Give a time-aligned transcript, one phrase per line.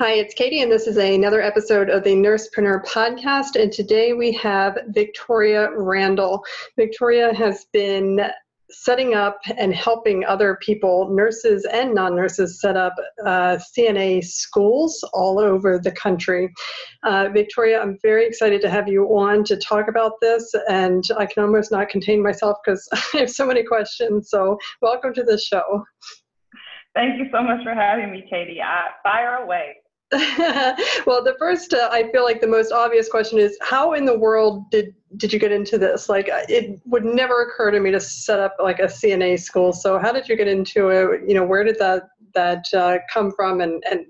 [0.00, 3.60] Hi, it's Katie, and this is another episode of the Nursepreneur podcast.
[3.60, 6.44] And today we have Victoria Randall.
[6.76, 8.20] Victoria has been
[8.70, 12.94] setting up and helping other people, nurses and non nurses, set up
[13.26, 16.54] uh, CNA schools all over the country.
[17.02, 21.26] Uh, Victoria, I'm very excited to have you on to talk about this, and I
[21.26, 24.30] can almost not contain myself because I have so many questions.
[24.30, 25.84] So, welcome to the show.
[26.94, 28.62] Thank you so much for having me, Katie.
[28.62, 29.74] I, fire away.
[31.06, 34.18] well, the first, uh, I feel like the most obvious question is how in the
[34.18, 36.08] world did did you get into this?
[36.08, 39.72] Like, uh, it would never occur to me to set up like a CNA school.
[39.72, 41.28] So, how did you get into it?
[41.28, 43.60] You know, where did that that uh, come from?
[43.60, 44.06] And and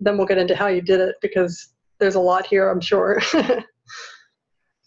[0.00, 3.20] then we'll get into how you did it because there's a lot here, I'm sure.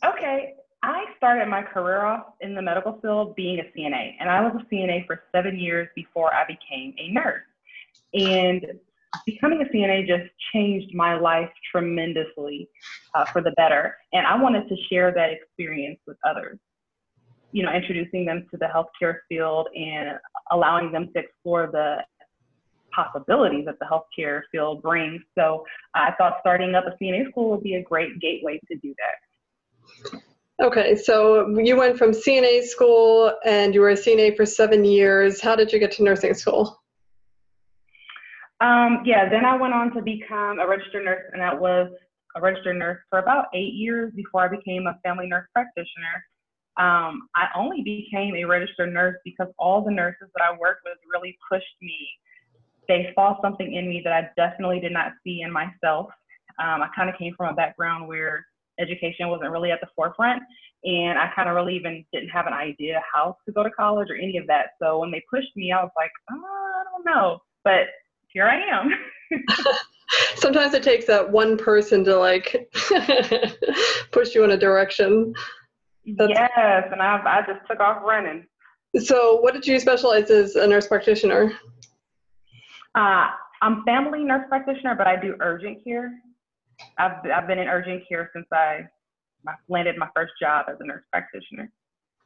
[0.06, 4.42] okay, I started my career off in the medical field being a CNA, and I
[4.42, 7.44] was a CNA for seven years before I became a nurse.
[8.14, 8.66] And
[9.26, 12.70] becoming a CNA just changed my life tremendously
[13.16, 13.96] uh, for the better.
[14.12, 16.60] And I wanted to share that experience with others.
[17.52, 20.18] You know, introducing them to the healthcare field and
[20.52, 21.98] allowing them to explore the
[22.94, 25.22] possibilities that the healthcare field brings.
[25.38, 28.94] So I thought starting up a CNA school would be a great gateway to do
[28.98, 30.22] that.
[30.62, 35.42] Okay, so you went from CNA school and you were a CNA for seven years.
[35.42, 36.83] How did you get to nursing school?
[38.64, 41.92] Um, yeah, then I went on to become a registered nurse, and that was
[42.38, 46.24] a registered nurse for about eight years before I became a family nurse practitioner.
[46.78, 50.98] Um, I only became a registered nurse because all the nurses that I worked with
[51.14, 52.08] really pushed me.
[52.88, 56.08] They saw something in me that I definitely did not see in myself.
[56.58, 58.46] Um, I kind of came from a background where
[58.80, 60.42] education wasn't really at the forefront,
[60.86, 64.10] and I kind of really even didn't have an idea how to go to college
[64.10, 64.68] or any of that.
[64.82, 67.40] So when they pushed me, I was like, oh, I don't know.
[67.66, 67.88] But
[68.34, 68.92] here I am.
[70.36, 72.70] Sometimes it takes that one person to like
[74.12, 75.34] push you in a direction.
[76.18, 76.32] That's...
[76.32, 78.46] Yes, and I I just took off running.
[79.00, 81.54] So, what did you specialize as a nurse practitioner?
[82.96, 83.28] Uh,
[83.62, 86.20] I'm family nurse practitioner, but I do urgent care.
[86.98, 88.88] I've I've been in urgent care since I
[89.68, 91.72] landed my first job as a nurse practitioner.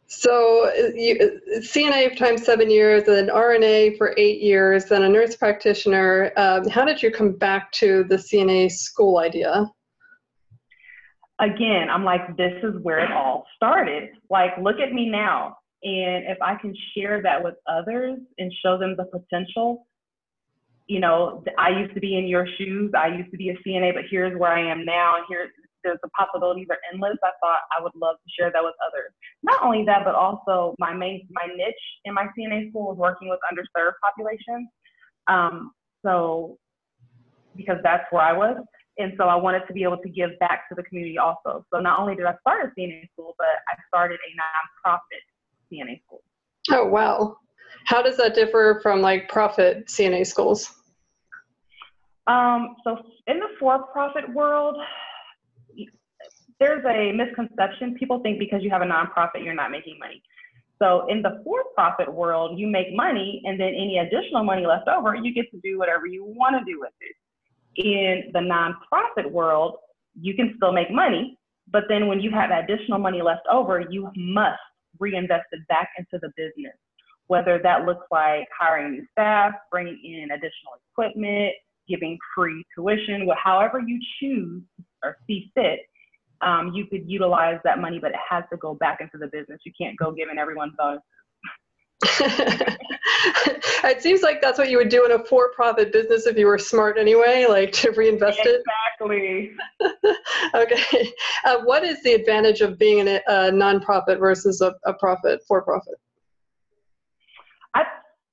[0.07, 6.31] So you, CNA times seven years, then RNA for eight years, then a nurse practitioner.
[6.37, 9.69] Um, how did you come back to the CNA school idea?
[11.39, 14.09] Again, I'm like, this is where it all started.
[14.29, 15.57] Like, look at me now.
[15.83, 19.87] And if I can share that with others and show them the potential,
[20.87, 22.91] you know, I used to be in your shoes.
[22.97, 25.51] I used to be a CNA, but here's where I am now, and here's
[25.83, 27.17] the, the possibilities are endless.
[27.23, 29.11] I thought I would love to share that with others.
[29.43, 33.29] Not only that, but also my main my niche in my CNA school was working
[33.29, 34.69] with underserved populations.
[35.27, 35.71] Um,
[36.05, 36.57] so
[37.55, 38.57] because that's where I was.
[38.99, 41.65] And so I wanted to be able to give back to the community also.
[41.71, 45.21] So not only did I start a CNA school, but I started a nonprofit
[45.71, 46.23] CNA school.
[46.71, 47.37] Oh wow.
[47.85, 50.73] How does that differ from like profit CNA schools?
[52.27, 54.75] Um, so in the for-profit world,
[56.59, 57.95] there's a misconception.
[57.95, 60.21] People think because you have a nonprofit, you're not making money.
[60.79, 65.15] So in the for-profit world, you make money, and then any additional money left over,
[65.15, 67.15] you get to do whatever you want to do with it.
[67.83, 69.77] In the nonprofit world,
[70.19, 71.37] you can still make money,
[71.71, 74.59] but then when you have additional money left over, you must
[74.99, 76.73] reinvest it back into the business.
[77.27, 81.53] Whether that looks like hiring new staff, bringing in additional equipment,
[81.87, 84.63] giving free tuition, however you choose
[85.03, 85.79] or see fit,
[86.41, 89.59] um, you could utilize that money, but it has to go back into the business.
[89.65, 91.03] You can't go giving everyone bonuses.
[93.83, 96.59] it seems like that's what you would do in a for-profit business if you were
[96.59, 99.17] smart anyway, like to reinvest exactly.
[99.17, 99.51] it.
[99.81, 100.13] Exactly.
[100.55, 101.13] okay.
[101.45, 105.41] Uh, what is the advantage of being in a, a nonprofit versus a, a profit
[105.47, 105.95] for-profit?
[107.73, 107.83] I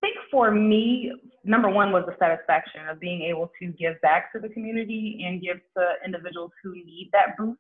[0.03, 1.13] think for me,
[1.45, 5.41] number one was the satisfaction of being able to give back to the community and
[5.41, 7.59] give to individuals who need that boost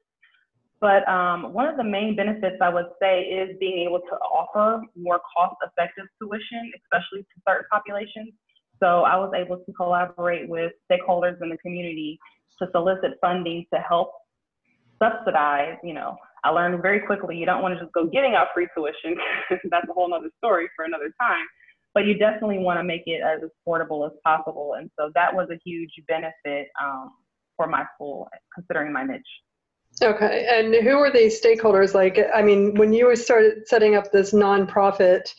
[0.85, 4.83] but um, one of the main benefits I would say is being able to offer
[4.95, 8.35] more cost effective tuition, especially to certain populations.
[8.83, 12.19] So I was able to collaborate with stakeholders in the community
[12.59, 14.13] to solicit funding to help
[15.03, 18.49] subsidize, you know, I learned very quickly you don't want to just go giving out
[18.53, 19.17] free tuition.
[19.71, 21.47] That's a whole other story for another time.
[21.95, 24.75] But you definitely want to make it as affordable as possible.
[24.77, 27.13] And so that was a huge benefit um,
[27.57, 29.23] for my school, considering my niche.
[30.03, 31.95] Okay, and who are these stakeholders?
[31.95, 35.33] Like, I mean, when you started setting up this nonprofit,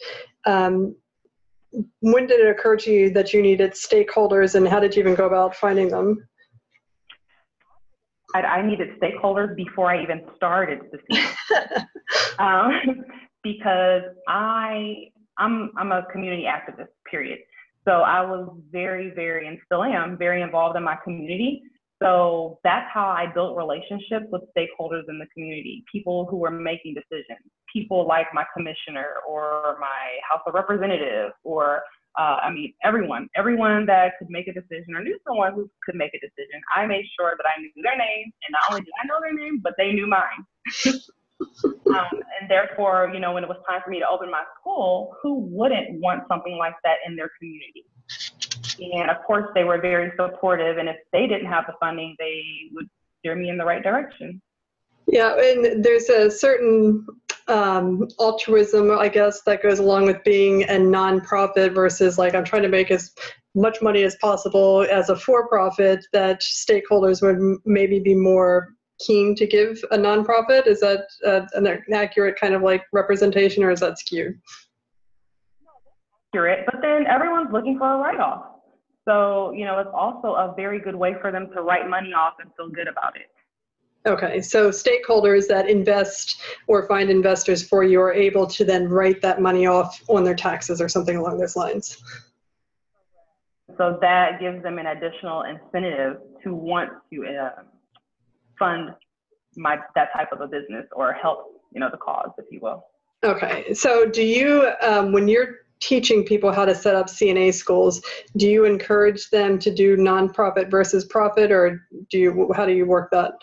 [0.46, 0.96] um,
[2.00, 5.16] when did it occur to you that you needed stakeholders, and how did you even
[5.16, 6.26] go about finding them?
[8.34, 11.86] I, I needed stakeholders before I even started the
[12.44, 13.04] um,
[13.44, 16.88] because I I'm I'm a community activist.
[17.10, 17.40] Period.
[17.86, 21.62] So I was very, very, and still am very involved in my community.
[22.02, 26.94] So that's how I built relationships with stakeholders in the community, people who were making
[26.94, 27.40] decisions,
[27.72, 31.84] people like my commissioner or my House of Representatives, or
[32.18, 35.96] uh, I mean, everyone, everyone that could make a decision or knew someone who could
[35.96, 36.62] make a decision.
[36.76, 39.34] I made sure that I knew their name, and not only did I know their
[39.34, 40.46] name, but they knew mine.
[41.88, 45.16] um, and therefore, you know, when it was time for me to open my school,
[45.22, 47.86] who wouldn't want something like that in their community?
[48.80, 50.78] And of course, they were very supportive.
[50.78, 52.42] And if they didn't have the funding, they
[52.74, 52.88] would
[53.20, 54.42] steer me in the right direction.
[55.08, 57.06] Yeah, and there's a certain
[57.48, 62.64] um, altruism, I guess, that goes along with being a nonprofit versus like I'm trying
[62.64, 63.12] to make as
[63.54, 66.04] much money as possible as a for-profit.
[66.12, 70.66] That stakeholders would maybe be more keen to give a nonprofit.
[70.66, 74.40] Is that uh, an accurate kind of like representation, or is that skewed?
[76.34, 78.55] Accurate, but then everyone's looking for a write-off.
[79.06, 82.34] So, you know, it's also a very good way for them to write money off
[82.40, 83.30] and feel good about it.
[84.08, 89.22] Okay, so stakeholders that invest or find investors for you are able to then write
[89.22, 91.98] that money off on their taxes or something along those lines.
[93.78, 97.64] So that gives them an additional incentive to want to uh,
[98.60, 98.92] fund
[99.56, 102.86] my that type of a business or help, you know, the cause, if you will.
[103.24, 108.02] Okay, so do you, um, when you're teaching people how to set up CNA schools,
[108.38, 112.54] do you encourage them to do nonprofit versus profit, or do you?
[112.56, 113.34] How do you work that?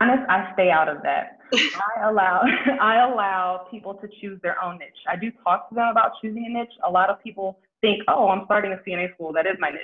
[0.00, 1.38] Honest, I stay out of that.
[1.52, 2.42] I allow
[2.80, 4.90] I allow people to choose their own niche.
[5.08, 6.72] I do talk to them about choosing a niche.
[6.86, 9.32] A lot of people think, oh, I'm starting a CNA school.
[9.32, 9.82] That is my niche.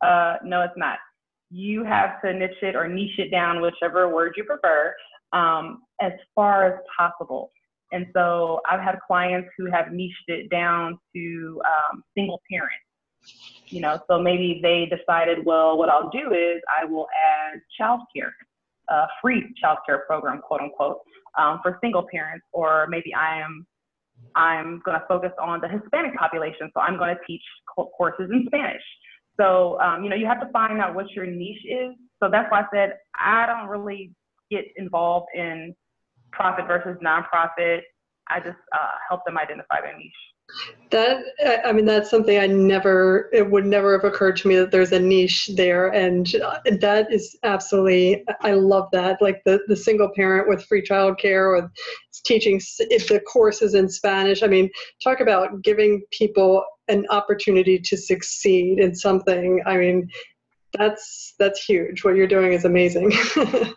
[0.00, 0.98] Uh, no, it's not.
[1.50, 4.94] You have to niche it or niche it down, whichever word you prefer,
[5.32, 7.50] um, as far as possible.
[7.92, 12.84] And so I've had clients who have niched it down to um, single parents.
[13.66, 17.06] You know, so maybe they decided, well, what I'll do is I will
[17.52, 18.30] add childcare,
[18.88, 21.00] a free childcare program, quote unquote,
[21.36, 23.66] um, for single parents, or maybe I am
[24.34, 27.42] I'm going to focus on the Hispanic population, so I'm going to teach
[27.76, 28.82] courses in Spanish.
[29.38, 31.94] So um, you know, you have to find out what your niche is.
[32.22, 34.12] So that's why I said I don't really
[34.50, 35.74] get involved in
[36.32, 37.80] profit versus nonprofit.
[38.30, 40.12] I just uh, help them identify their niche.
[40.90, 41.24] That
[41.66, 43.28] I mean, that's something I never.
[43.34, 46.26] It would never have occurred to me that there's a niche there, and
[46.80, 48.24] that is absolutely.
[48.40, 49.20] I love that.
[49.20, 51.70] Like the the single parent with free childcare, or
[52.24, 54.42] teaching the courses in Spanish.
[54.42, 54.70] I mean,
[55.04, 59.62] talk about giving people an opportunity to succeed in something.
[59.66, 60.08] I mean,
[60.72, 62.04] that's that's huge.
[62.04, 63.12] What you're doing is amazing.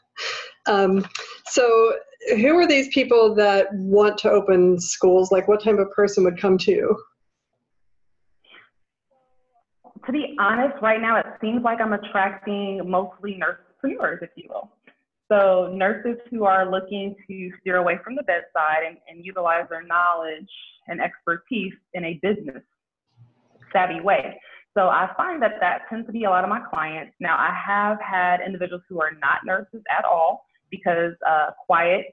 [0.67, 1.05] um,
[1.47, 1.95] so
[2.29, 5.31] who are these people that want to open schools?
[5.31, 7.03] Like, what type of person would come to you?
[10.05, 14.71] To be honest, right now it seems like I'm attracting mostly nursepreneurs, if you will.
[15.31, 19.83] So nurses who are looking to steer away from the bedside and, and utilize their
[19.83, 20.49] knowledge
[20.87, 22.63] and expertise in a business
[23.71, 24.37] savvy way.
[24.73, 27.13] So I find that that tends to be a lot of my clients.
[27.19, 32.05] Now I have had individuals who are not nurses at all because uh, quiet,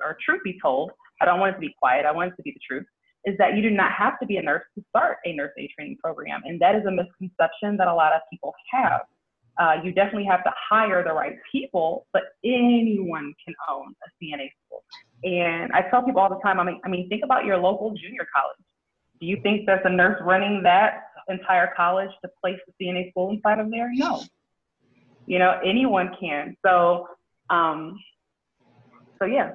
[0.00, 2.42] or truth be told, I don't want it to be quiet, I want it to
[2.42, 2.86] be the truth,
[3.24, 5.70] is that you do not have to be a nurse to start a nurse aid
[5.76, 6.42] training program.
[6.44, 9.00] And that is a misconception that a lot of people have.
[9.60, 14.48] Uh, you definitely have to hire the right people, but anyone can own a CNA
[14.66, 14.82] school.
[15.24, 17.90] And I tell people all the time, I mean, I mean, think about your local
[17.90, 18.58] junior college.
[19.20, 23.30] Do you think there's a nurse running that entire college to place the CNA school
[23.30, 23.90] inside of there?
[23.92, 24.22] No.
[25.26, 26.56] You know, anyone can.
[26.66, 27.06] So
[27.52, 27.98] um,
[29.18, 29.52] so yeah.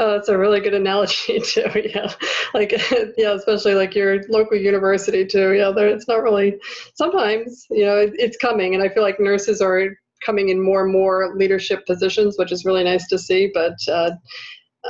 [0.00, 1.64] Oh, that's a really good analogy too.
[1.74, 2.12] Yeah,
[2.52, 2.72] like
[3.16, 5.52] yeah, especially like your local university too.
[5.52, 6.56] Yeah, it's not really.
[6.94, 10.84] Sometimes you know it, it's coming, and I feel like nurses are coming in more
[10.84, 13.50] and more leadership positions, which is really nice to see.
[13.54, 14.10] But uh,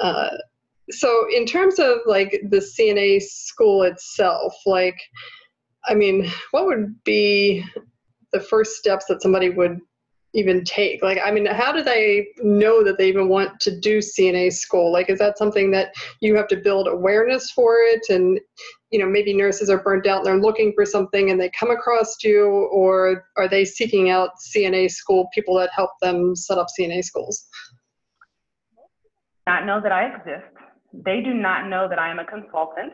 [0.00, 0.30] uh,
[0.90, 4.98] so in terms of like the CNA school itself, like,
[5.86, 7.64] I mean, what would be
[8.32, 9.80] the first steps that somebody would
[10.34, 11.02] even take?
[11.02, 14.92] Like, I mean, how do they know that they even want to do CNA school?
[14.92, 18.02] Like, is that something that you have to build awareness for it?
[18.08, 18.40] And,
[18.90, 21.70] you know, maybe nurses are burnt out and they're looking for something and they come
[21.70, 26.66] across you, or are they seeking out CNA school people that help them set up
[26.78, 27.46] CNA schools?
[29.46, 30.46] Not know that I exist.
[30.92, 32.92] They do not know that I am a consultant.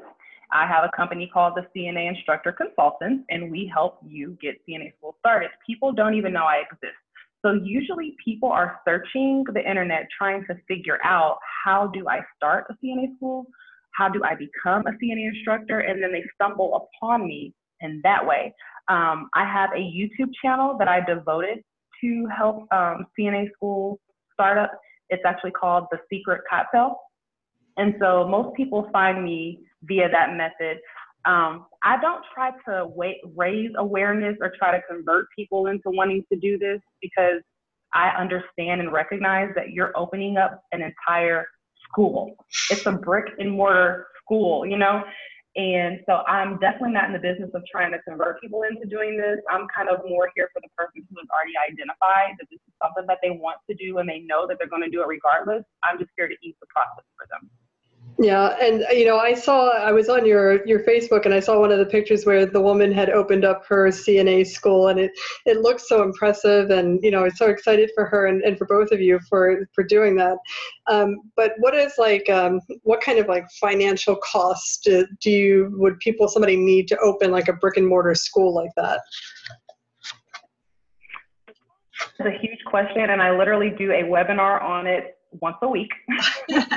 [0.53, 4.97] I have a company called the CNA Instructor Consultants, and we help you get CNA
[4.97, 5.51] school started.
[5.65, 6.97] People don't even know I exist.
[7.45, 12.67] So usually people are searching the internet trying to figure out how do I start
[12.71, 13.47] a CNA school?
[13.95, 15.81] How do I become a CNA instructor?
[15.81, 18.55] And then they stumble upon me in that way.
[18.89, 21.63] Um, I have a YouTube channel that I devoted
[22.03, 23.99] to help um, CNA school
[24.33, 24.73] startup.
[25.09, 26.97] It's actually called The Secret Cocktail.
[27.77, 30.79] And so most people find me via that method.
[31.25, 32.89] Um, I don't try to
[33.37, 37.43] raise awareness or try to convert people into wanting to do this because
[37.93, 41.47] I understand and recognize that you're opening up an entire
[41.89, 42.37] school.
[42.71, 45.03] It's a brick and mortar school, you know?
[45.57, 49.19] And so I'm definitely not in the business of trying to convert people into doing
[49.19, 49.43] this.
[49.51, 52.75] I'm kind of more here for the person who has already identified that this is
[52.79, 55.09] something that they want to do and they know that they're going to do it
[55.11, 55.65] regardless.
[55.83, 57.51] I'm just here to ease the process for them.
[58.23, 61.59] Yeah, and you know, I saw I was on your your Facebook and I saw
[61.59, 65.11] one of the pictures where the woman had opened up her CNA school and it
[65.47, 68.67] it looks so impressive and you know, I'm so excited for her and, and for
[68.67, 70.37] both of you for for doing that.
[70.87, 75.75] Um, but what is like um, what kind of like financial cost do, do you
[75.79, 79.01] would people somebody need to open like a brick and mortar school like that?
[82.19, 85.93] It's a huge question and I literally do a webinar on it once a week.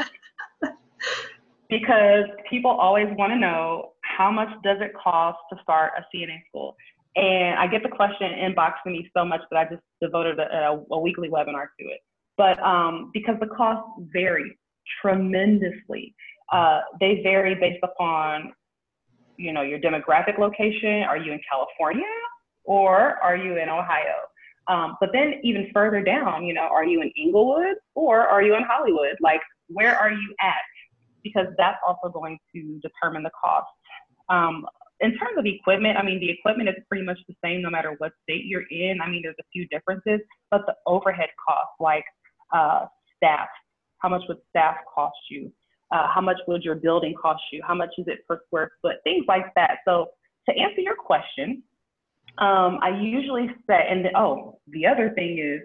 [1.80, 6.42] because people always want to know how much does it cost to start a CNA
[6.50, 6.76] school?
[7.16, 10.44] And I get the question inboxed to me so much that I just devoted a,
[10.44, 12.00] a, a weekly webinar to it.
[12.38, 14.58] But um, because the costs vary
[15.02, 16.16] tremendously,
[16.52, 18.54] uh, they vary based upon,
[19.38, 21.04] you know, your demographic location.
[21.04, 22.04] Are you in California
[22.66, 24.16] or are you in Ohio?
[24.68, 28.56] Um, but then even further down, you know, are you in Inglewood or are you
[28.56, 29.18] in Hollywood?
[29.22, 30.54] Like, where are you at?
[31.24, 33.68] Because that's also going to determine the cost.
[34.30, 34.66] Um,
[35.00, 37.96] in terms of equipment, I mean, the equipment is pretty much the same no matter
[37.98, 39.02] what state you're in.
[39.02, 42.06] I mean, there's a few differences, but the overhead costs, like
[42.54, 42.86] uh,
[43.18, 43.48] staff,
[43.98, 45.52] how much would staff cost you?
[45.92, 47.62] Uh, how much would your building cost you?
[47.66, 48.96] How much is it per square foot?
[49.04, 49.80] Things like that.
[49.86, 50.08] So
[50.50, 51.64] to answer your question,
[52.40, 55.62] um, I usually say, and the, oh, the other thing is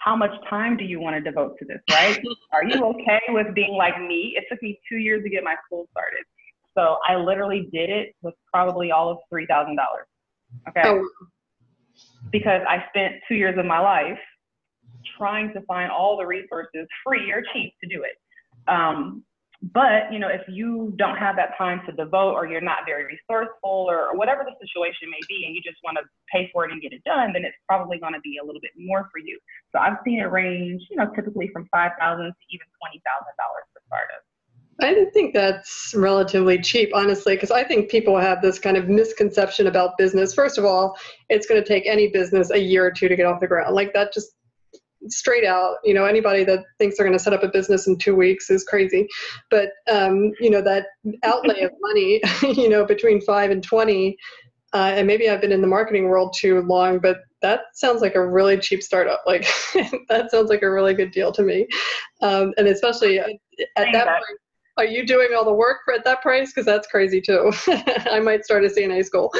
[0.00, 2.18] how much time do you want to devote to this, right?
[2.52, 4.34] Are you okay with being like me?
[4.36, 6.24] It took me two years to get my school started.
[6.76, 9.76] So I literally did it with probably all of $3,000.
[10.68, 10.82] Okay.
[10.84, 11.06] Oh.
[12.32, 14.18] Because I spent two years of my life
[15.18, 18.16] trying to find all the resources free or cheap to do it.
[18.72, 19.24] Um,
[19.62, 23.04] but you know, if you don't have that time to devote, or you're not very
[23.04, 26.72] resourceful, or, whatever the situation may be, and you just want to pay for it
[26.72, 29.18] and get it done, then it's probably going to be a little bit more for
[29.18, 29.38] you.
[29.72, 33.36] So I've seen it range, you know, typically from five thousand to even twenty thousand
[33.36, 34.24] dollars for startups.
[34.82, 39.66] I think that's relatively cheap, honestly, because I think people have this kind of misconception
[39.66, 40.32] about business.
[40.32, 40.96] First of all,
[41.28, 43.74] it's going to take any business a year or two to get off the ground.
[43.74, 44.32] Like that just
[45.08, 47.96] straight out you know anybody that thinks they're going to set up a business in
[47.96, 49.06] two weeks is crazy.
[49.50, 50.86] But um, you know that
[51.22, 54.16] outlay of money you know between five and 20
[54.72, 58.14] uh, and maybe i've been in the marketing world too long but that sounds like
[58.14, 59.22] a really cheap startup.
[59.26, 59.46] Like
[60.08, 61.66] that sounds like a really good deal to me.
[62.22, 63.30] Um, and especially at,
[63.76, 64.38] at that point
[64.76, 66.52] are you doing all the work for at that price?
[66.52, 67.52] Because that's crazy too.
[68.10, 69.32] I might start a cna school.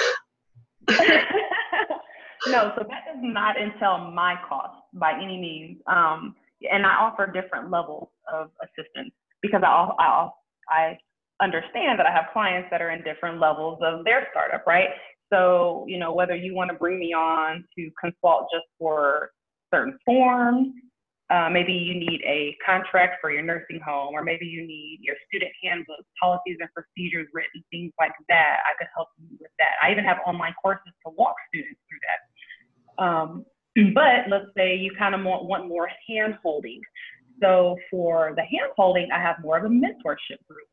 [2.46, 5.78] No, so that does not entail my cost by any means.
[5.86, 6.34] Um,
[6.70, 10.28] and I offer different levels of assistance because I, I,
[10.68, 10.98] I
[11.42, 14.88] understand that I have clients that are in different levels of their startup, right?
[15.32, 19.30] So, you know, whether you want to bring me on to consult just for
[19.72, 20.68] certain forms,
[21.30, 25.14] uh, maybe you need a contract for your nursing home, or maybe you need your
[25.28, 28.58] student handbook, policies and procedures written, things like that.
[28.66, 29.78] I could help you with that.
[29.80, 33.04] I even have online courses to walk students through that.
[33.04, 33.46] Um,
[33.94, 36.80] but let's say you kind of want, want more hand holding.
[37.42, 40.66] So for the hand holding, I have more of a mentorship group.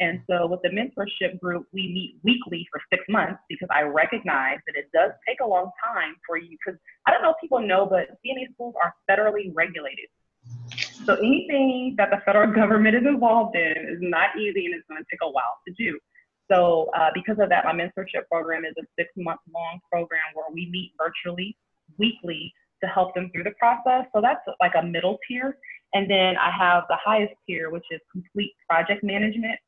[0.00, 4.58] And so with the mentorship group, we meet weekly for six months because I recognize
[4.66, 6.56] that it does take a long time for you.
[6.64, 10.06] Because I don't know if people know, but CNA schools are federally regulated.
[11.04, 15.02] So anything that the federal government is involved in is not easy and it's going
[15.02, 15.98] to take a while to do.
[16.50, 20.46] So uh, because of that, my mentorship program is a six month long program where
[20.52, 21.56] we meet virtually
[21.98, 22.52] weekly
[22.82, 24.06] to help them through the process.
[24.14, 25.58] So that's like a middle tier.
[25.94, 29.58] And then I have the highest tier, which is complete project management,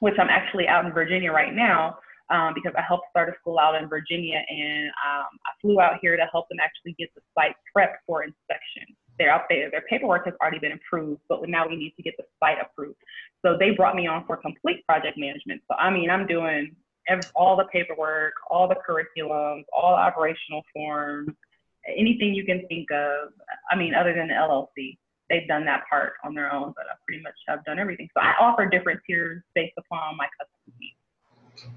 [0.00, 1.98] which I'm actually out in Virginia right now
[2.30, 5.98] um, because I helped start a school out in Virginia and um, I flew out
[6.00, 8.96] here to help them actually get the site prepped for inspection.
[9.18, 12.14] They're out there, their paperwork has already been approved, but now we need to get
[12.16, 12.96] the site approved.
[13.44, 15.60] So they brought me on for complete project management.
[15.68, 16.74] So I mean, I'm doing
[17.34, 21.30] all the paperwork, all the curriculums, all operational forms,
[21.96, 23.30] anything you can think of.
[23.70, 24.96] I mean, other than the LLC,
[25.28, 28.08] they've done that part on their own, but I pretty much have done everything.
[28.16, 30.96] So I offer different tiers based upon my customer needs.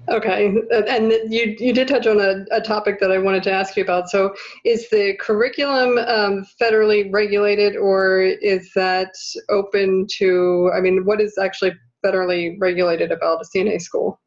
[0.08, 0.46] Okay,
[0.88, 3.82] and you you did touch on a, a topic that I wanted to ask you
[3.82, 4.08] about.
[4.08, 9.12] So, is the curriculum um, federally regulated, or is that
[9.50, 10.70] open to?
[10.74, 11.72] I mean, what is actually
[12.04, 14.20] federally regulated about a CNA school?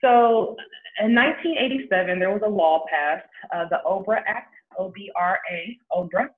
[0.00, 0.56] So,
[1.02, 6.28] in 1987, there was a law passed, uh, the OBRA Act, O-B-R-A, OBRA,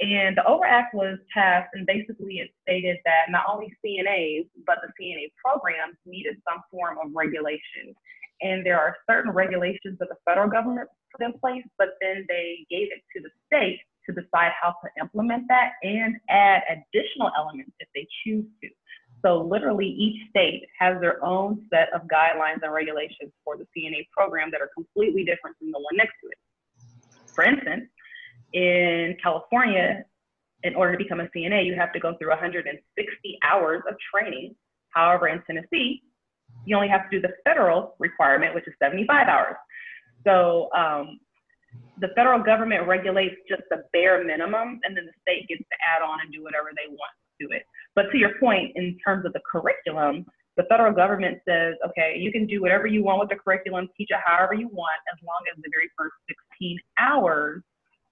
[0.00, 4.78] and the OBRA Act was passed, and basically it stated that not only CNAs, but
[4.82, 7.94] the CNA programs needed some form of regulation.
[8.40, 12.64] And there are certain regulations that the federal government put in place, but then they
[12.70, 17.72] gave it to the state to decide how to implement that and add additional elements
[17.80, 18.68] if they choose to.
[19.24, 24.08] So literally each state has their own set of guidelines and regulations for the CNA
[24.16, 26.38] program that are completely different from the one next to it.
[27.34, 27.88] For instance,
[28.52, 30.04] in California,
[30.62, 34.54] in order to become a CNA, you have to go through 160 hours of training.
[34.90, 36.02] However, in Tennessee,
[36.64, 39.56] you only have to do the federal requirement, which is 75 hours.
[40.26, 41.20] So um,
[42.00, 46.02] the federal government regulates just the bare minimum, and then the state gets to add
[46.02, 47.62] on and do whatever they want to it.
[47.94, 50.26] But to your point, in terms of the curriculum,
[50.56, 54.08] the federal government says, okay, you can do whatever you want with the curriculum, teach
[54.10, 56.14] it however you want, as long as the very first
[56.58, 57.62] 16 hours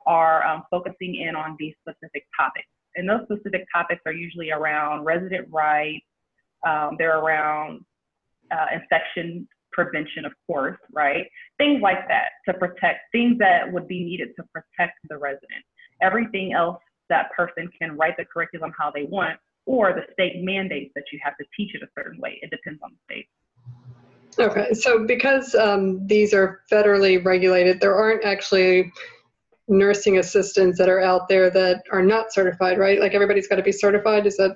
[0.07, 2.69] are um, focusing in on these specific topics.
[2.95, 6.05] And those specific topics are usually around resident rights,
[6.67, 7.85] um, they're around
[8.51, 11.27] uh, infection prevention, of course, right?
[11.59, 15.63] Things like that to protect, things that would be needed to protect the resident.
[16.01, 20.93] Everything else that person can write the curriculum how they want, or the state mandates
[20.95, 22.39] that you have to teach it a certain way.
[22.43, 23.29] It depends on the state.
[24.39, 28.93] Okay, so because um, these are federally regulated, there aren't actually
[29.69, 33.01] nursing assistants that are out there that are not certified, right?
[33.01, 34.27] Like everybody's got to be certified.
[34.27, 34.55] Is that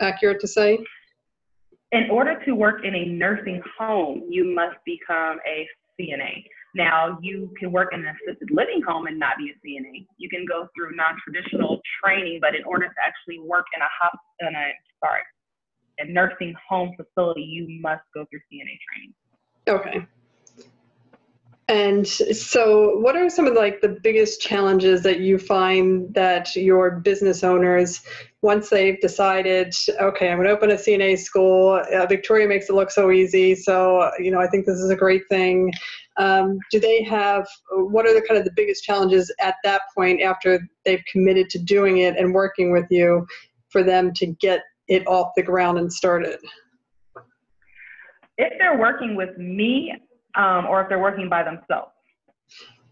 [0.00, 0.78] accurate to say?
[1.92, 5.68] In order to work in a nursing home, you must become a
[5.98, 6.44] CNA.
[6.74, 10.06] Now, you can work in an assisted living home and not be a CNA.
[10.18, 14.18] You can go through non-traditional training, but in order to actually work in a hop,
[14.40, 15.20] in a sorry,
[15.98, 19.14] a nursing home facility, you must go through CNA training.
[19.68, 20.06] Okay.
[21.66, 27.00] And so, what are some of like the biggest challenges that you find that your
[27.00, 28.02] business owners,
[28.42, 32.74] once they've decided, okay, I'm going to open a CNA school, uh, Victoria makes it
[32.74, 35.72] look so easy, so you know I think this is a great thing.
[36.16, 37.46] Um, do they have?
[37.70, 41.58] What are the kind of the biggest challenges at that point after they've committed to
[41.58, 43.26] doing it and working with you,
[43.70, 46.38] for them to get it off the ground and started?
[48.38, 49.94] If they're working with me,
[50.34, 51.90] um, or if they're working by themselves?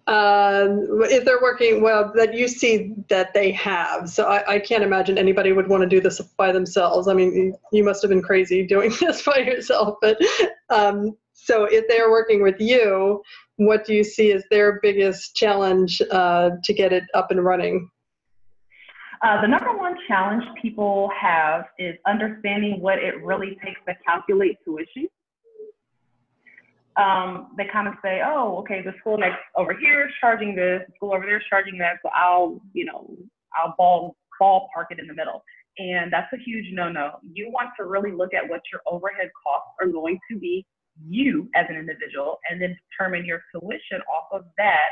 [0.09, 4.11] Um, if they're working well, that you see that they have.
[4.11, 7.07] So I, I can't imagine anybody would want to do this by themselves.
[7.07, 9.99] I mean, you must have been crazy doing this by yourself.
[10.01, 10.19] But
[10.71, 13.23] um, so if they're working with you,
[13.57, 17.89] what do you see as their biggest challenge uh, to get it up and running?
[19.23, 24.57] Uh, the number one challenge people have is understanding what it really takes to calculate
[24.65, 25.09] tuition
[26.97, 30.83] um, they kind of say, oh, okay, the school next over here is charging this,
[30.87, 33.17] the school over there is charging that, so I'll, you know,
[33.57, 35.45] I'll ball ballpark it in the middle.
[35.79, 37.19] And that's a huge no-no.
[37.33, 40.67] You want to really look at what your overhead costs are going to be,
[41.09, 44.91] you as an individual, and then determine your tuition off of that,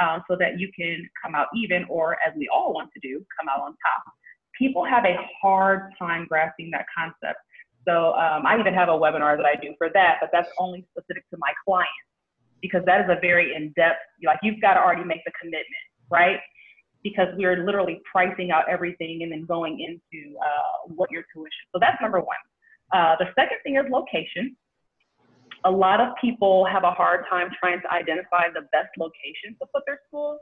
[0.00, 3.24] um, so that you can come out even, or as we all want to do,
[3.38, 4.14] come out on top.
[4.58, 7.38] People have a hard time grasping that concept
[7.86, 10.86] so um, I even have a webinar that I do for that, but that's only
[10.90, 12.08] specific to my clients
[12.62, 16.38] because that is a very in-depth, like you've got to already make the commitment, right?
[17.02, 21.64] Because we're literally pricing out everything and then going into uh, what your tuition.
[21.72, 22.40] So that's number one.
[22.94, 24.56] Uh, the second thing is location.
[25.64, 29.66] A lot of people have a hard time trying to identify the best location to
[29.72, 30.38] put their school.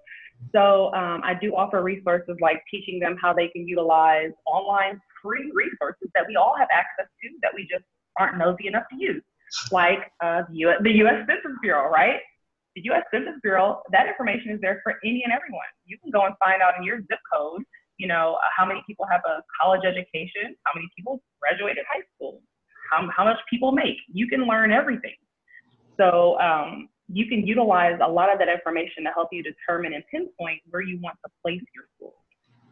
[0.52, 5.52] So um, I do offer resources like teaching them how they can utilize online free
[5.54, 7.84] resources that we all have access to that we just
[8.18, 9.22] aren't nosy enough to use,
[9.70, 11.24] like uh, the, US, the U.S.
[11.26, 12.20] Census Bureau, right?
[12.74, 13.02] the U.S.
[13.12, 15.68] Census Bureau, that information is there for any and everyone.
[15.84, 17.62] You can go and find out in your zip code,
[17.98, 22.02] you know, uh, how many people have a college education, how many people graduated high
[22.14, 22.40] school,
[22.92, 23.96] how, how much people make.
[24.12, 25.14] You can learn everything.
[25.98, 30.04] So um, you can utilize a lot of that information to help you determine and
[30.10, 32.14] pinpoint where you want to place your school.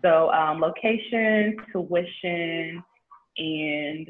[0.05, 2.83] So um, location, tuition,
[3.37, 4.09] and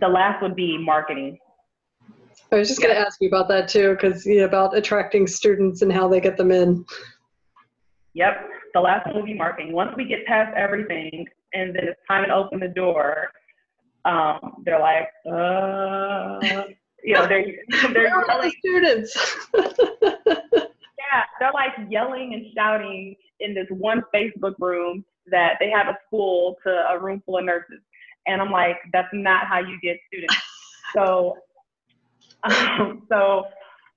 [0.00, 1.38] the last would be marketing.
[2.52, 5.82] I was just going to ask you about that too, because yeah, about attracting students
[5.82, 6.84] and how they get them in.
[8.12, 8.34] Yep,
[8.74, 9.72] the last one will be marketing.
[9.72, 13.28] Once we get past everything, and then it's time to open the door,
[14.04, 16.38] um, they're like, uh,
[17.02, 17.44] you know, they're
[17.92, 18.52] they're yelling.
[18.58, 19.36] students.
[19.54, 25.96] yeah, they're like yelling and shouting in this one Facebook room that they have a
[26.06, 27.80] school to a room full of nurses,
[28.26, 30.36] and I'm like, that's not how you get students.
[30.94, 31.36] So,
[32.44, 33.46] um, so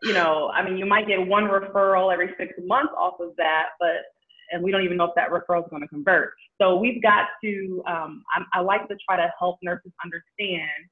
[0.03, 3.69] you know, I mean, you might get one referral every six months off of that,
[3.79, 4.03] but
[4.51, 6.33] and we don't even know if that referral is going to convert.
[6.61, 7.83] So we've got to.
[7.87, 10.87] Um, I, I like to try to help nurses understand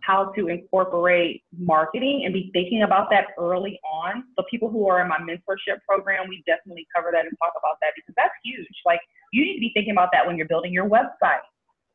[0.00, 4.22] how to incorporate marketing and be thinking about that early on.
[4.38, 7.76] So people who are in my mentorship program, we definitely cover that and talk about
[7.82, 8.68] that because that's huge.
[8.86, 9.00] Like
[9.32, 11.42] you need to be thinking about that when you're building your website.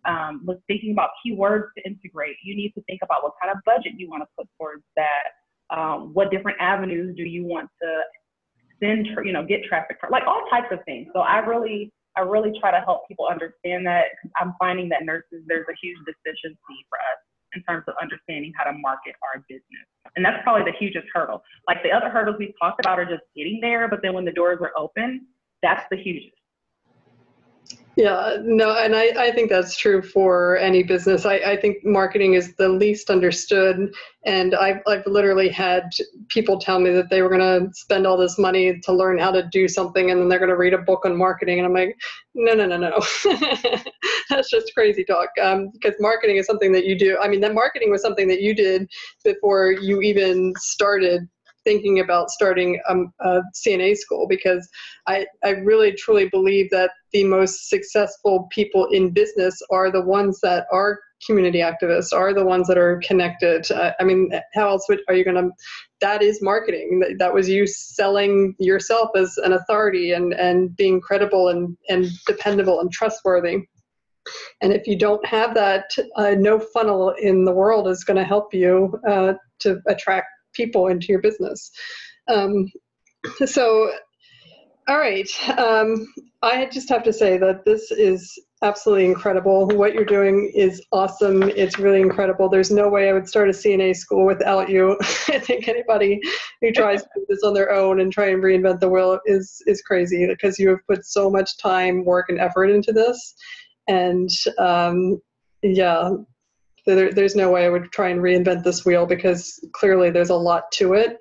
[0.04, 2.36] Um, look, thinking about keywords to integrate.
[2.44, 5.32] You need to think about what kind of budget you want to put towards that.
[5.70, 8.02] Um, what different avenues do you want to
[8.82, 11.08] send, you know, get traffic from, like all types of things.
[11.14, 14.06] So I really, I really try to help people understand that.
[14.40, 17.20] I'm finding that nurses, there's a huge deficiency for us
[17.54, 19.86] in terms of understanding how to market our business.
[20.16, 21.42] And that's probably the hugest hurdle.
[21.68, 24.32] Like the other hurdles we've talked about are just getting there, but then when the
[24.32, 25.28] doors are open,
[25.62, 26.36] that's the hugest.
[27.98, 31.26] Yeah, no, and I, I think that's true for any business.
[31.26, 33.94] I, I think marketing is the least understood.
[34.26, 35.84] And I've, I've literally had
[36.30, 39.32] people tell me that they were going to spend all this money to learn how
[39.32, 41.60] to do something and then they're going to read a book on marketing.
[41.60, 41.98] And I'm like,
[42.34, 43.00] no, no, no, no.
[44.30, 45.30] that's just crazy talk.
[45.42, 47.18] Um, because marketing is something that you do.
[47.22, 48.90] I mean, that marketing was something that you did
[49.26, 51.28] before you even started
[51.64, 54.68] thinking about starting um, a CNA school because
[55.08, 60.40] I, I really truly believe that the most successful people in business are the ones
[60.42, 63.70] that are community activists, are the ones that are connected.
[63.72, 65.52] Uh, I mean, how else would, are you going to?
[66.00, 67.16] That is marketing.
[67.20, 72.80] That was you selling yourself as an authority and, and being credible and, and dependable
[72.80, 73.68] and trustworthy.
[74.62, 78.24] And if you don't have that, uh, no funnel in the world is going to
[78.24, 81.72] help you uh, to attract people into your business.
[82.28, 82.68] Um,
[83.46, 83.92] so,
[84.88, 85.30] all right.
[85.58, 86.08] Um,
[86.42, 89.68] I just have to say that this is absolutely incredible.
[89.68, 91.44] What you're doing is awesome.
[91.44, 92.50] It's really incredible.
[92.50, 94.98] There's no way I would start a CNA school without you.
[95.02, 96.20] I think anybody
[96.62, 99.62] who tries to do this on their own and try and reinvent the wheel is
[99.66, 103.34] is crazy because you have put so much time, work, and effort into this.
[103.88, 105.22] And um,
[105.64, 106.12] yeah,
[106.86, 110.36] there, there's no way I would try and reinvent this wheel because clearly there's a
[110.36, 111.18] lot to it.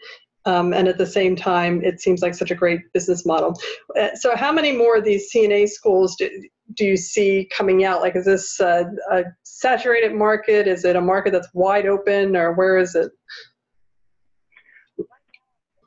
[0.47, 3.61] Um, and at the same time, it seems like such a great business model.
[3.99, 6.31] Uh, so, how many more of these CNA schools do,
[6.75, 8.01] do you see coming out?
[8.01, 10.67] Like, is this a, a saturated market?
[10.67, 13.11] Is it a market that's wide open, or where is it?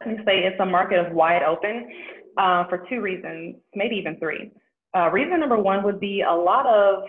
[0.02, 1.90] I say it's a market of wide open
[2.38, 4.52] uh, for two reasons, maybe even three.
[4.96, 7.04] Uh, reason number one would be a lot of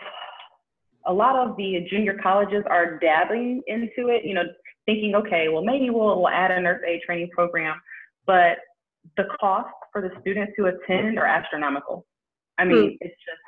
[1.07, 4.45] a lot of the junior colleges are dabbling into it, you know,
[4.87, 7.81] thinking, okay, well, maybe we'll, we'll add a nurse aid training program,
[8.27, 8.59] but
[9.17, 12.07] the cost for the students who attend are astronomical.
[12.59, 12.97] I mean, hmm.
[13.01, 13.41] it's just,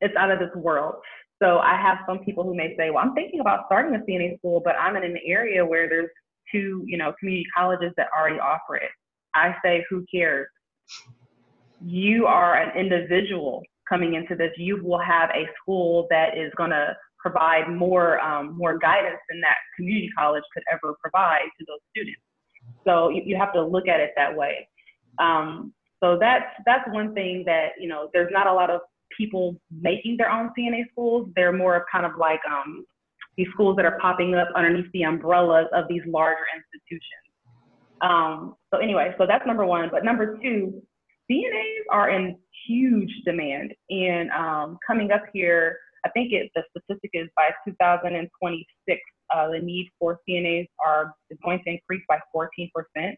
[0.00, 0.94] it's out of this world.
[1.42, 4.38] So I have some people who may say, well, I'm thinking about starting a CNA
[4.38, 6.10] school, but I'm in an area where there's
[6.52, 8.90] two, you know, community colleges that already offer it.
[9.34, 10.48] I say, who cares?
[11.82, 16.70] You are an individual coming into this, you will have a school that is going
[16.70, 21.80] to provide more um, more guidance than that community college could ever provide to those
[21.90, 22.20] students.
[22.86, 24.66] So you, you have to look at it that way.
[25.18, 28.08] Um, so that's that's one thing that you know.
[28.14, 28.80] There's not a lot of
[29.16, 31.28] people making their own CNA schools.
[31.36, 32.86] They're more of kind of like um,
[33.36, 37.30] these schools that are popping up underneath the umbrellas of these larger institutions.
[38.00, 39.88] Um, so anyway, so that's number one.
[39.90, 40.82] But number two,
[41.30, 43.72] CNAs are in huge demand.
[43.90, 49.00] And um, coming up here, I think it, the statistic is by 2026,
[49.34, 53.14] uh, the need for CNAs are is going to increase by 14%,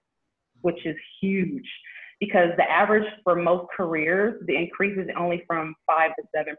[0.60, 1.64] which is huge
[2.20, 6.54] because the average for most careers, the increase is only from 5 to 7%.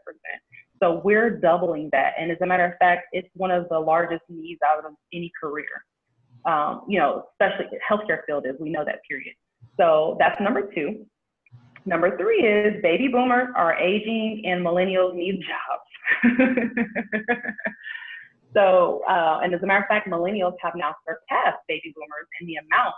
[0.82, 2.14] So we're doubling that.
[2.18, 5.30] And as a matter of fact, it's one of the largest needs out of any
[5.40, 5.84] career.
[6.46, 8.54] um, you know, especially healthcare field is.
[8.60, 9.34] We know that period.
[9.78, 11.06] So that's number two.
[11.86, 16.38] Number three is baby boomers are aging and millennials need jobs.
[18.54, 22.46] so, uh, and as a matter of fact, millennials have now surpassed baby boomers in
[22.46, 22.94] the amount.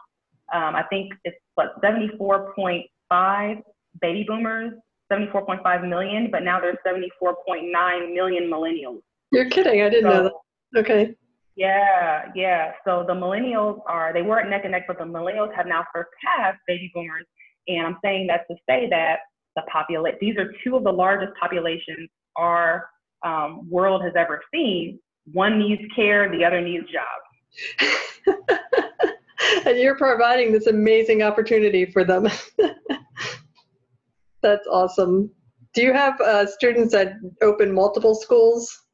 [0.54, 3.62] Um, I think it's what 74.5
[4.00, 4.72] baby boomers,
[5.12, 9.00] 74.5 million, but now there's 74.9 million millennials.
[9.32, 9.82] You're kidding.
[9.82, 10.80] I didn't so, know that.
[10.80, 11.14] Okay.
[11.56, 12.72] Yeah, yeah.
[12.84, 16.58] So the millennials are, they weren't neck and neck, but the millennials have now surpassed
[16.68, 17.24] baby boomers.
[17.68, 19.18] And I'm saying that to say that
[19.54, 22.88] the population, these are two of the largest populations our
[23.24, 24.98] um, world has ever seen.
[25.32, 27.92] One needs care, the other needs jobs.
[29.66, 32.28] and you're providing this amazing opportunity for them.
[34.42, 35.30] That's awesome.
[35.74, 38.84] Do you have uh, students that open multiple schools?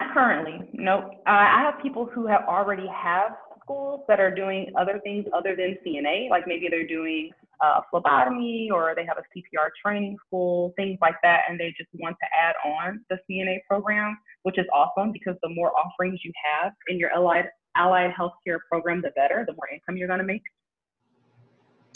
[0.00, 1.04] Not currently, nope.
[1.26, 3.32] Uh, I have people who have already have
[3.68, 7.30] schools that are doing other things other than CNA, like maybe they're doing
[7.64, 11.90] uh, phlebotomy or they have a CPR training school, things like that, and they just
[11.94, 16.32] want to add on the CNA program, which is awesome because the more offerings you
[16.44, 20.24] have in your allied allied healthcare program, the better, the more income you're going to
[20.24, 20.42] make.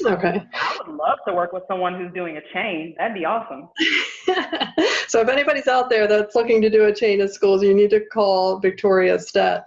[0.05, 0.43] Okay.
[0.55, 2.95] I would love to work with someone who's doing a chain.
[2.99, 3.69] That'd be awesome.
[5.09, 7.91] so if anybody's out there that's looking to do a chain of schools, you need
[7.91, 9.63] to call Victoria Stett.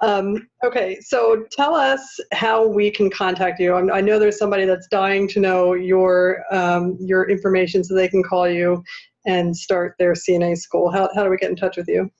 [0.00, 3.74] Um, okay, so tell us how we can contact you.
[3.74, 8.22] I know there's somebody that's dying to know your um, your information so they can
[8.22, 8.82] call you
[9.26, 10.90] and start their CNA school.
[10.90, 12.10] How, how do we get in touch with you?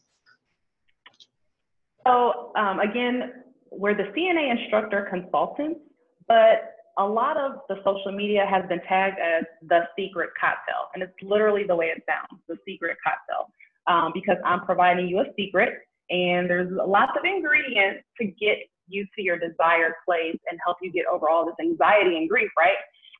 [2.07, 5.81] So um, again, we're the CNA instructor consultants,
[6.29, 11.03] but a lot of the social media has been tagged as the secret cocktail, and
[11.03, 13.53] it's literally the way it sounds, the secret cocktail,
[13.87, 15.75] um, because I'm providing you a secret,
[16.11, 20.93] and there's lots of ingredients to get you to your desired place and help you
[20.93, 22.79] get over all this anxiety and grief, right,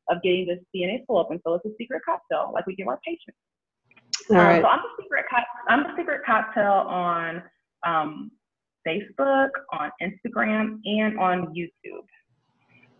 [0.09, 1.41] of getting this CNA school open.
[1.45, 3.37] So it's a secret cocktail, like we give our patients.
[4.31, 4.57] All right.
[4.57, 5.25] Um, so I'm the secret.
[5.31, 7.43] Co- I'm the secret cocktail on
[7.87, 8.31] um,
[8.87, 12.07] Facebook, on Instagram, and on YouTube.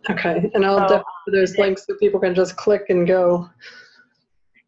[0.09, 3.49] Okay, and I'll so, definitely there's links so people can just click and go.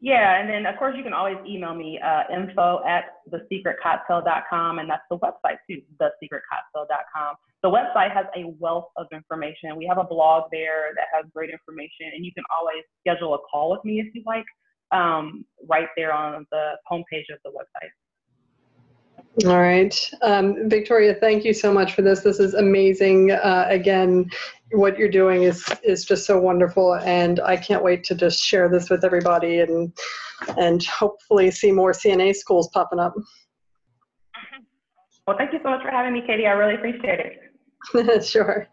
[0.02, 4.90] Yeah, and then of course you can always email me uh, info at thesecretcocktail.com, and
[4.90, 7.36] that's the website too, thesecretcocktail.com.
[7.64, 9.76] The website has a wealth of information.
[9.76, 13.40] We have a blog there that has great information, and you can always schedule a
[13.52, 14.46] call with me if you like,
[14.92, 17.90] um, right there on the homepage of the website.
[19.46, 20.12] All right.
[20.22, 22.22] Um, Victoria, thank you so much for this.
[22.22, 23.32] This is amazing.
[23.32, 24.30] Uh, again,
[24.72, 28.70] what you're doing is, is just so wonderful, and I can't wait to just share
[28.70, 29.92] this with everybody and,
[30.58, 33.14] and hopefully see more CNA schools popping up.
[35.28, 36.48] Well, thank you so much for having me, Katie.
[36.48, 38.26] I really appreciate it.
[38.26, 38.68] sure.